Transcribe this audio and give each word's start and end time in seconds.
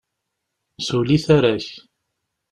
Tuli 0.85 1.17
tara-k! 1.25 1.65